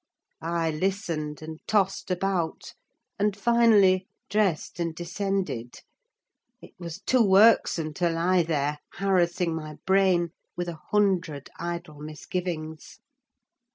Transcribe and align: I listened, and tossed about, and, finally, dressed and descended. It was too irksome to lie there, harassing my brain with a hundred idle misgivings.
I 0.41 0.71
listened, 0.71 1.43
and 1.43 1.59
tossed 1.67 2.09
about, 2.09 2.73
and, 3.19 3.37
finally, 3.37 4.07
dressed 4.31 4.79
and 4.79 4.95
descended. 4.95 5.81
It 6.59 6.73
was 6.79 6.99
too 7.03 7.35
irksome 7.35 7.93
to 8.01 8.09
lie 8.09 8.41
there, 8.41 8.79
harassing 8.93 9.53
my 9.55 9.75
brain 9.85 10.29
with 10.57 10.69
a 10.69 10.79
hundred 10.89 11.51
idle 11.59 11.99
misgivings. 11.99 12.97